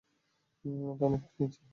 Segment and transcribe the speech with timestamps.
[0.65, 1.61] এটা অনেক নিচে।